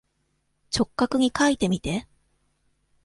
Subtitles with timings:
[0.73, 2.07] 直角にかいてみて。